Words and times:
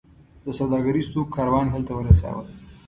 د 0.45 0.47
سوداګریزو 0.59 1.11
توکو 1.13 1.33
کاروان 1.37 1.65
یې 1.67 1.73
هلته 1.75 1.91
ورساوو. 1.93 2.43